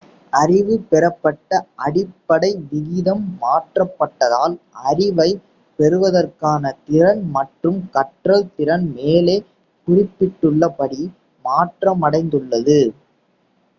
[0.33, 1.49] அறிவு பெறப்பட்ட
[1.79, 4.55] அடிப்படை விகிதம் மாற்றப்பட்டதால்
[4.85, 5.43] அறிவைப்
[5.79, 9.37] பெறுவதற்கான திறன் மற்றும் கற்றல் திறன் மேலே
[9.87, 11.03] குறிப்பிட்டுள்ளபடி
[11.45, 12.79] மாற்றமடைந்துள்ளது